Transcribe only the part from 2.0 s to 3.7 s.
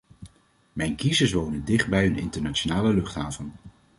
een internationale luchthaven.